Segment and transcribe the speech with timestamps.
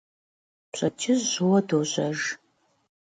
[0.71, 2.19] Пщэдджыжь жьыуэ дожьэж.